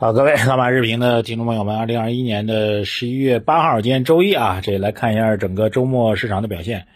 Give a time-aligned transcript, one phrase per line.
[0.00, 6.86] 好，各位老马日评的听众朋友们，二零二一年的十一月八号，今天周一啊，这来看一下整个周末市场的表现。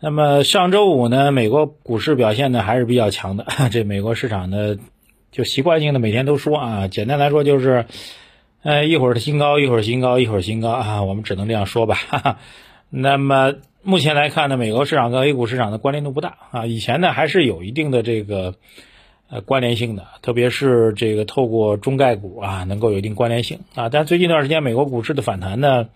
[0.00, 3.44] 那么上周五呢，美国股市表现呢还是比较强的。
[3.70, 4.78] 这美国市场呢，
[5.30, 7.84] 就习惯性的每天都说啊，简单来说就是，
[8.62, 11.94] 呃，一会儿新高，一会儿新高，一会儿新高啊，我们只能这样说吧。
[11.94, 12.38] 哈哈。
[12.88, 18.54] 那么目前来看呢，美国市场跟 A 股市场的关联度不大啊，以前呢还是有一定的这个
[19.30, 23.88] 呃关联性的，特别是这个透过中概股啊，能够有一定关联性啊。
[23.88, 25.88] 但最近一段时间美国股市的反弹呢，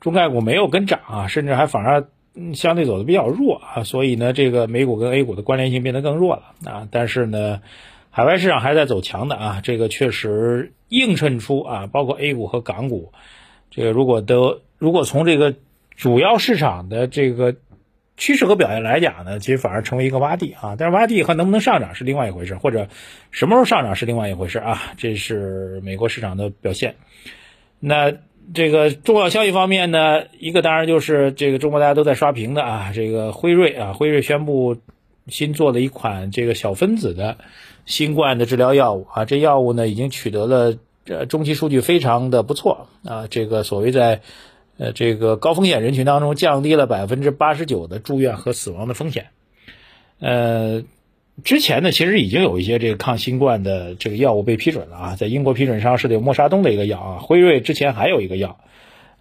[0.00, 2.06] 中概股没有跟涨啊，甚至还反而。
[2.54, 6.86] 相对走的比较弱啊，所以呢，这个美股跟 A 股的关联性变得更弱了啊。
[6.88, 7.60] 但是呢，
[8.10, 13.12] 海外市场还在走强的啊，这个确实映衬出啊，包括 A 股和港股，
[13.72, 15.56] 这个如果都如果从这个
[15.96, 17.56] 主要市场的这个
[18.20, 20.76] 趋势和表现来讲呢，其实反而成为一个洼地啊。
[20.78, 22.86] 但是洼地和能不能上涨是另外一回事，或者
[23.32, 24.92] 什么时候上涨是另外一回事啊。
[24.96, 26.94] 这是美国市场的表现，
[27.80, 28.12] 那。
[28.52, 34.76] 这个重要消息方面呢，一个当然就是这个中国大家都在刷屏的啊，这个辉瑞啊，辉瑞宣布
[35.28, 37.38] 新做了一款这个小分子的
[37.86, 40.76] 新冠的治疗药物啊，这药物呢已经取得了
[41.06, 44.22] 呃中期数据非常的不错啊，这个所谓在
[44.80, 49.26] 呃这个高风险人群当中降低了百分之八十九的住院和死亡的风险，
[50.18, 50.82] 呃。
[51.42, 58.60] 之前呢，其实已经有一些这个抗新冠的这个药物被批准了啊，在英国批准上是有默沙东的一个药啊，辉瑞之前还有一个药，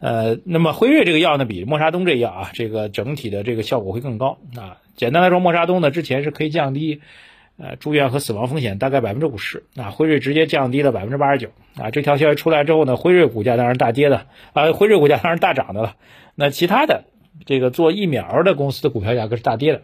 [0.01, 4.81] 呃，那么辉瑞这个药呢，比默沙东这药啊，这个整体的这个效果会更高啊。
[4.97, 6.99] 简单来说，默沙东呢之前是可以降低
[7.59, 11.91] 呃住院和死亡风险大概百分之五十，啊，辉瑞直接降低了百分之八十九啊。
[11.91, 15.95] 这条消息出来之后呢，辉瑞股价当然大跌的啊，辉瑞股价当然大涨的了。
[16.35, 17.03] 那其他的
[17.45, 19.81] 这个做疫苗的公司的股票价格是大跌的。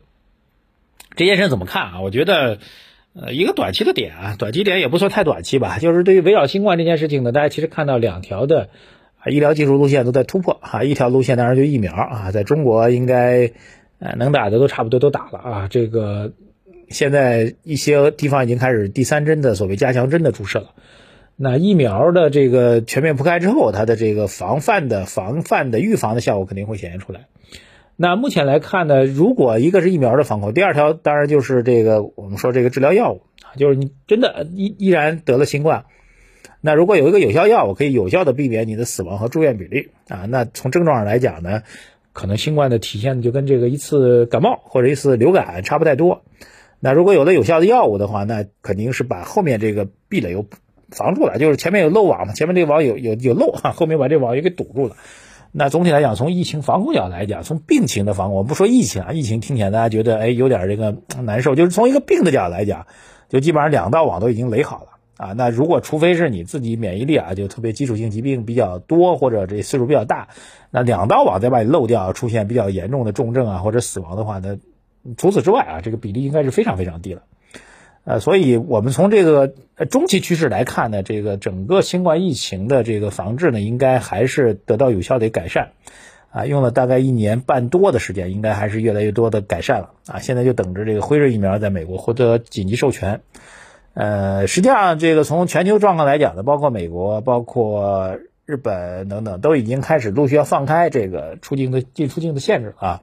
[1.16, 2.02] 这件事怎么看啊？
[2.02, 2.60] 我觉得，
[3.14, 5.78] 呃，一个短期的点啊，短期点也不算太短期吧。
[5.80, 8.70] 就是对于围绕新冠这件事情呢，大家其实看到两条的
[9.20, 10.84] 啊医疗技术路线都在突破啊。
[10.84, 13.52] 一条路线当然就疫苗啊，在中国应该
[14.00, 15.68] 呃能打的都差不多都打了啊。
[15.70, 16.34] 这个
[16.90, 20.72] 现在一些地方已经开始第三针的所谓加强针的注射了。
[21.38, 27.28] 那疫苗的这个全面铺开之后，它的这个防范的防范的预防的效果肯定会显现出来。
[27.98, 35.86] 那目前来看呢，如果一个是疫苗的防控，第二条当然就是这个我们说这个治疗药物啊，就是你真的依依然得了新冠，
[36.62, 41.64] 那如果有一个有效药物可以有效的避免你的死亡和住院比例啊，那从症状上来讲呢，
[42.14, 46.24] 可能新冠的体现就跟这个一次感冒或者一次流感差不太多。
[46.80, 50.46] 那如果有了有效的药物的话，那肯定是把后面这个壁垒又
[50.92, 54.96] 防住了，就是前面有漏网嘛，前面这个网有有有漏哈，后面把这网也给堵住了。
[55.52, 62.88] 那总体来讲，从疫情防控角度来讲，从病情的防控，我不说疫情啊，疫情听起来大家觉得哎有点这个难受，就是从一个病的角度来讲，
[63.30, 64.88] 就基本上两道网都已经垒好了
[65.18, 65.34] 啊。
[65.34, 70.28] 那如果除非是你自己免疫力啊，就特别基础性疾病比较多或者这岁数比较大，
[70.72, 74.58] 那两道网再把你漏掉，出现比较严重的重症啊或者死亡的话，那
[75.18, 77.24] 除此之外啊，这个比例应该是非常非常低了。
[78.04, 79.54] 呃，所以我们从这个
[79.90, 85.72] 中期趋势来看呢，这个整个新冠疫情的这个防治呢，应该还是得到有效的改善，
[86.30, 93.22] 啊，用了大概一年半多的时间，应该还是越来越多的改善了，啊，现在就等着这个辉瑞疫苗在美国获得紧急授权，
[93.96, 103.02] 呃，实际上这个从全球状况来讲呢，包括美国、包括日本等等，都已经开始陆续要放开这个出境的进出境的限制啊。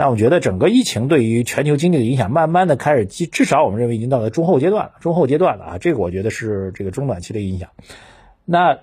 [0.00, 4.92] 那我觉得整个疫情对于全球经济的影响，慢慢的开始，至少我们认为已经到了中后阶段了。
[5.00, 7.68] 中后阶段了啊，这个我觉得是这个中短期的影响。
[8.46, 8.78] 那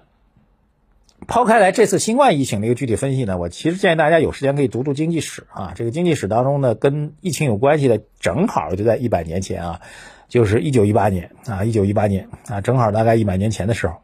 [1.26, 5.74] 抛开来这次新冠疫情的一个具体分析呢，我其实建议大家有时间可以读读经济史啊。
[5.76, 9.82] 这个经济史当中呢，跟疫情有关系的，正好就在一百年前啊，
[10.28, 13.96] 就是一九一八年啊，一九一八年啊，正好大概一百年前的时候。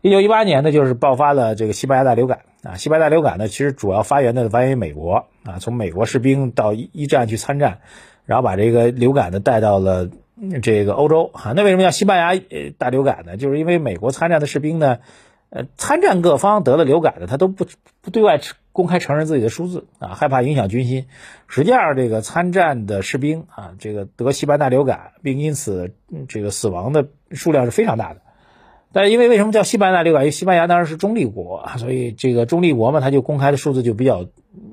[0.00, 2.76] 一九一八年呢，就是爆发了这个西班牙大流感啊。
[2.76, 7.80] 西班牙流感呢，其实主要发源的发源于美国啊，从美国士兵到一一战去参战，
[8.24, 10.08] 然后把这个流感呢带到了
[10.62, 11.52] 这个欧洲啊。
[11.54, 13.36] 那为什么叫西班牙呃大流感呢？
[13.36, 14.98] 就是因为美国参战的士兵呢，
[15.50, 17.66] 呃，参战各方得了流感的，他都不
[18.00, 18.40] 不对外
[18.72, 21.06] 公开承认自己的数字啊，害怕影响军心。
[21.46, 25.92] 实际上，这个参战的士兵啊，这个得西班牙流感并因此
[26.26, 28.21] 这个死亡的数量是非常大的。
[28.92, 30.22] 但因为为什么叫西班牙大流感？
[30.22, 34.26] 因为西班牙当然是中立国，所以这个中立国嘛，它就公开的数字就比较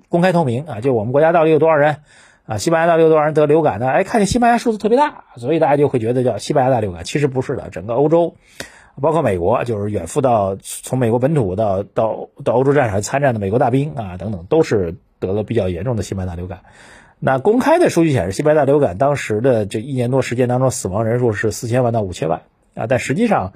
[0.10, 0.82] 公开透明啊。
[0.82, 1.98] 就我们国家到底有多少人
[2.46, 2.58] 啊？
[2.58, 3.88] 西班牙到底有多少人得流感呢？
[3.88, 7.06] 哎，看见西班牙数字特别大，所以大家就会觉得叫西班牙大流感。
[7.06, 8.36] 其实不是的，整个欧洲，
[9.02, 16.60] 包括美国，就是远赴到从美国本土到到到欧洲战场参战的美国大兵啊等等，都是得了比较严重的西班牙流感。
[17.20, 22.42] 那公开的数据显示，西班牙流感当时的这一年多时间当中，死亡人数是四千万到五千万
[22.76, 23.54] 啊，但实际上。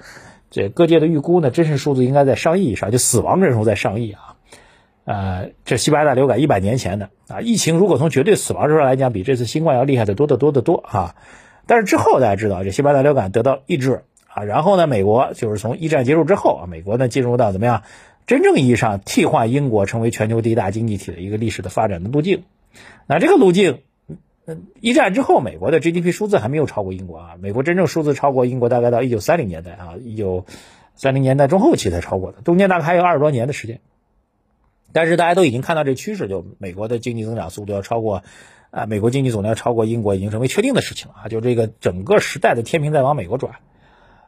[0.53, 4.35] 这各界的预估呢，真实数字应该在上亿以上，就死亡人数在上亿啊。
[5.03, 11.15] 呃，这西班牙大流感一百年前的啊，疫情如果从绝对死亡人数来讲，比这次新冠要厉害的多得多得多啊。
[11.65, 17.81] 但是之后大家知道，这西班牙大流感得到抑制啊，然后呢，美国就是从一战结束之后啊，美国呢进入到怎么样，
[18.27, 22.43] 真正意义上替换英国成为全球第一大经济体的一个历史的发展的路径。
[23.07, 23.79] 那这个路径。
[24.45, 27.35] 嗯，一战之后，美国的 GDP 数字还没有超过英国啊。
[27.39, 30.45] 美国真正数字超过英国，大概到一九三零年代啊，一九
[30.95, 33.79] 三零年代中后期才超过的，中间大概还有二十多年的时间。
[34.91, 38.23] 但是大家都已经看到这趋势，就美国的经济增长速度要超过，
[38.69, 41.27] 啊，美国经济总量超过英国已经成为确定的事情了啊。
[41.29, 43.55] 就这个整个时代的天平在往美国转。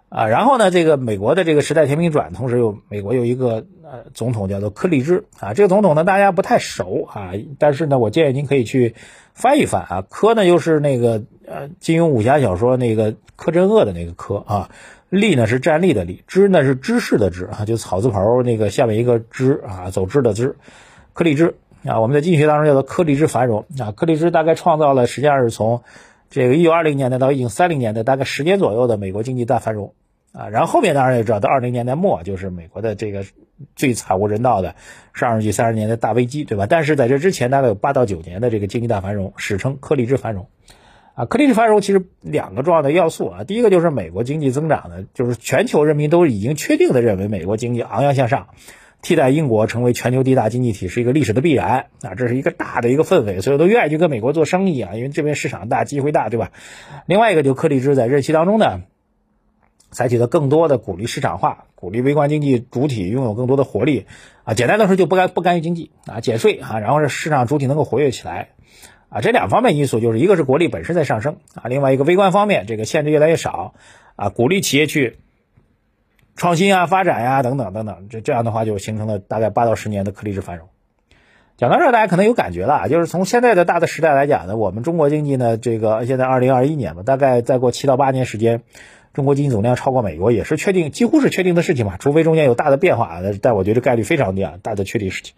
[0.10, 8.96] 啊，然后呢，这个美国的这个时代天平转，同时又美国有一个呃总统叫做柯立芝啊，这个总统呢大家不太熟啊，但是呢我建议您可以去
[9.34, 14.70] 翻一翻啊，柯呢又是那个呃金庸武侠小说那个柯镇恶的那个柯啊，
[15.10, 20.56] 立呢是站立的立，芝呢是芝士的芝啊，就草字头那个下面一个芝啊，走之的之，
[21.14, 21.56] 柯立芝。
[21.88, 25.84] 啊，我们在经济学当中叫做柯立芝繁荣啊，柯立芝大概创造了实际上是从
[26.36, 29.94] 这个一九二零年代到一九三零年代大概十年左右的美国经济大繁荣。
[30.34, 33.24] 啊，然后后面当然也知道，到二零年代末就是美国的这个
[33.78, 34.76] 最惨无人道的
[35.14, 36.68] 上世纪三十年代大危机，对吧？
[36.70, 40.50] 但是在这之前大概有八到九年的这个经济大繁荣，史称柯立芝繁荣。
[41.14, 48.50] 啊，柯立芝繁荣其实两个重要的要素啊，第一个就是美国经济增长呢，就是全球人民都已经确定的认为美国经济昂扬向上，
[49.06, 56.52] 替代英国成为全球第一大经济体是一个历史的必然啊，这是一个大的一个氛围，所以都愿意去跟美国做生意啊，因为这边市场大，机会大，对吧？
[57.06, 58.82] 另外一个就柯立芝在任期当中呢。
[59.92, 64.08] 采取了更多的鼓励市场化，鼓励微观经济主体拥有更多的活力，
[64.44, 68.50] 啊，简单的说就不干不干预经济啊，减税啊，然后是市场主体能够活跃起来，
[69.08, 73.74] 啊，这两方面因素就是一个是国力本身在上升啊，另外一个微观方面这个限制越来越少
[74.18, 75.20] 啊，鼓励企业去
[76.36, 80.68] 创新啊、发展呀等等等等，这这样的话就形成了大概八到十年的颗粒式繁荣。
[81.58, 88.64] 讲到这儿，大家可能有感觉了，就是从现在的大的时代来讲呢，我们中国经济呢，这个现在二零二一年吧，大概再过七到八年时间。
[89.14, 95.36] 中国经济总量超过美国也是确定，几乎是确定的事情嘛，除非中间有大的变化，但我觉得概率非常低啊，大的确定事情。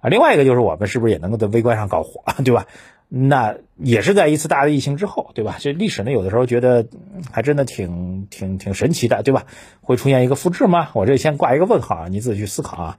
[0.00, 2.64] 啊，另外一个就是我们是不是也能够在微观上搞活，对吧？
[3.12, 5.56] 那也是在一次大的疫情之后，对吧？
[5.58, 6.86] 这历史呢，有的时候觉得
[7.32, 9.46] 还真的挺挺挺神奇的，对吧？
[9.80, 10.90] 会出现一个复制吗？
[10.94, 12.98] 我这先挂一个问号啊，你自己去思考啊。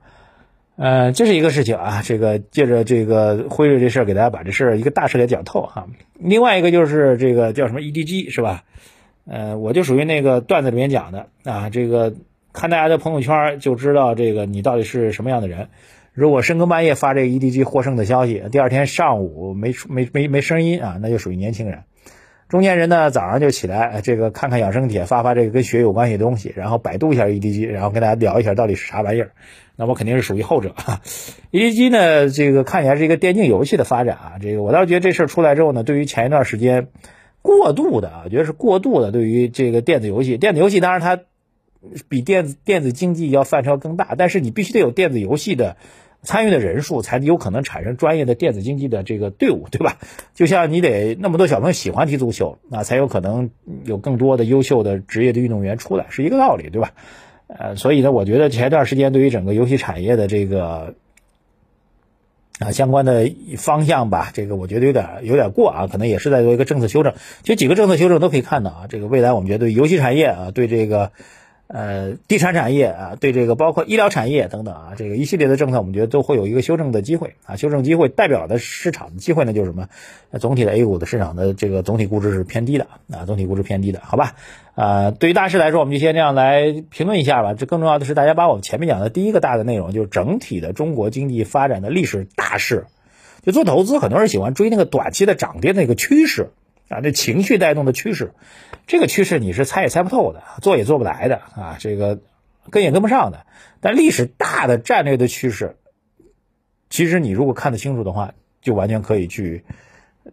[0.76, 5.88] 呃，这是一个事情啊，这个借着这个辉瑞这事儿，给大家把这事儿一个大事给讲透哈。
[6.20, 8.66] 另外一个就是这个叫什么 EDG 是吧？
[9.26, 12.14] 呃，我就属于那个段子里面讲的啊，这个
[12.52, 15.70] 看大家的朋友圈就知道这个你到底是什么样的人。
[16.14, 21.84] 如果深更半夜发这个 EDG 获胜的消息，第二天上午没没没没声音啊，那就属于年轻人。
[22.50, 29.32] 中年人呢，早上就起来这个看看养生帖，发发这个跟血有关系的东西，然后百度一下 EDG，然后跟大家聊一下到底是啥玩意儿。
[29.78, 30.76] 那我肯定是属于后者。
[31.52, 36.88] EDG 呢，这个看起来是一个电竞游戏的发展啊，这个我倒觉得这事儿出来之后呢，对于前一段时间。
[37.44, 39.12] 过度的啊，我觉得是过度的。
[39.12, 41.18] 对于这个电子游戏，电子游戏当然它
[42.10, 45.78] 比电子电子竞技要范畴更大，但是你必须得有电子游戏的
[46.22, 49.98] 参与的人数，才有可能产生专业的电子竞技的这个队伍，对吧？
[50.36, 53.50] 就像你得那么多小朋友喜欢踢足球，那才有可能
[53.84, 56.94] 有更多的优秀的职业的运动员出来，是一个道理，对吧？
[57.48, 60.96] 呃，所以呢，我觉得前一段时间对于整个游戏产业的这个。
[62.60, 67.16] 啊，相关的方向吧，这个我觉得有点有点过啊，可能也是在做一个政策修正。
[67.42, 71.12] 其实几个政策修正都可以看到啊，这个未来我们觉得对游戏产业啊，对这个。
[71.74, 77.56] 呃，地产产业啊，对这个包括医疗产业等等啊，这个一系列的政策，我们觉得都会有一个修正的机会啊。
[77.56, 79.88] 修正机会代表的市场的机会呢，就是什么？
[80.38, 84.36] 总体的 A 股的市场的这个总体估值是偏低的啊，总体估值偏低的，好吧？
[84.76, 87.54] 啊，对于大势来说，我们就先这样来评论一下吧。
[87.54, 92.88] 这更重要的是，大家把我们前面讲的第一个大的内容，就是整体的中国经济发展的历史大势。
[93.44, 96.50] 就做投资，很多人喜欢追那个短期的涨跌那个趋势。
[96.92, 98.34] 啊，这情绪带动的趋势，
[98.88, 102.20] 这个趋势你是猜也猜不透的，做也做不来的啊，这个
[102.70, 103.46] 跟也跟不上的。
[103.80, 105.78] 但历史大的战略的趋势，
[106.90, 109.64] 其实你如果看得清楚的话，就完全可以去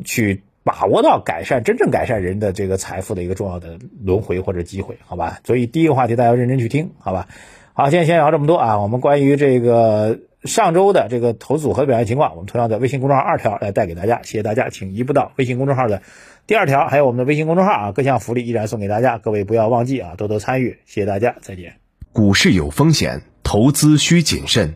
[0.05, 0.43] 去。
[0.65, 5.41] 把握到改善真正改善人的这个财富的一个重要的轮回或者机会，好吧？
[5.45, 7.27] 所以第一个话题大家要认真去听，好吧？
[7.73, 8.79] 好，今天先聊这么多啊。
[8.79, 16.03] 我们关于这个上周的这个投资组合表现情况，我们同样在微信公众号二条来带给大家，谢谢大家，请移步到微信公众号的
[16.47, 21.75] 第二条，还有我们的微信公众号啊，各项福利依然送给大家，各位不要忘记啊，多多参与，谢谢大家，再见。
[22.13, 24.75] 股市有风险，投资需谨慎。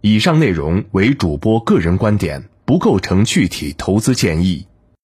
[0.00, 4.66] 以上内容为主播个人观点，不构成具体投资建议。